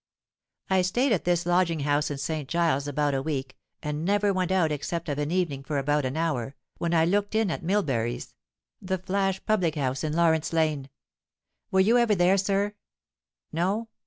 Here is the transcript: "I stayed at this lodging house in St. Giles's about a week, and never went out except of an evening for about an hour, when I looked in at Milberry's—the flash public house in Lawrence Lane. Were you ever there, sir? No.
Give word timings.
"I 0.67 0.81
stayed 0.81 1.11
at 1.11 1.25
this 1.25 1.45
lodging 1.45 1.81
house 1.81 2.09
in 2.09 2.17
St. 2.17 2.49
Giles's 2.49 2.87
about 2.87 3.13
a 3.13 3.21
week, 3.21 3.55
and 3.83 4.03
never 4.03 4.33
went 4.33 4.51
out 4.51 4.71
except 4.71 5.07
of 5.09 5.19
an 5.19 5.29
evening 5.29 5.61
for 5.63 5.77
about 5.77 6.05
an 6.05 6.17
hour, 6.17 6.55
when 6.79 6.91
I 6.91 7.05
looked 7.05 7.35
in 7.35 7.51
at 7.51 7.61
Milberry's—the 7.61 8.97
flash 8.97 9.45
public 9.45 9.75
house 9.75 10.03
in 10.03 10.13
Lawrence 10.13 10.53
Lane. 10.53 10.89
Were 11.69 11.81
you 11.81 11.99
ever 11.99 12.15
there, 12.15 12.39
sir? 12.39 12.73
No. 13.51 13.89